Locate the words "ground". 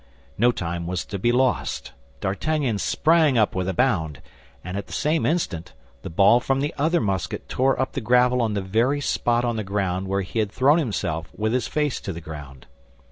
12.19-12.65